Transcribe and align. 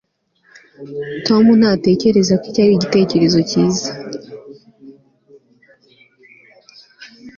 tom 1.27 1.43
ntatekereza 1.59 2.33
ko 2.41 2.45
iki 2.49 2.59
ari 2.63 2.73
igitekerezo 2.75 3.39
cyiza 3.49 3.89